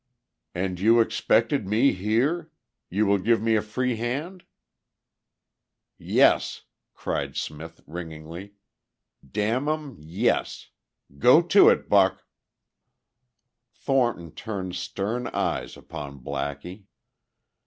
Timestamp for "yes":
5.99-6.63, 9.99-10.71